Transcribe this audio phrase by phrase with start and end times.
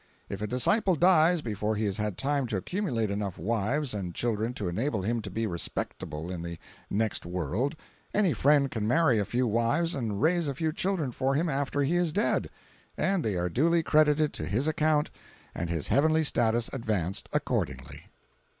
[0.29, 4.51] If a disciple dies before he has had time to accumulate enough wives and children
[4.55, 6.57] to enable him to be respectable in the
[6.89, 7.75] next world
[8.11, 11.81] any friend can marry a few wives and raise a few children for him after
[11.83, 12.49] he is dead,
[12.97, 15.11] and they are duly credited to his account
[15.53, 18.05] and his heavenly status advanced accordingly.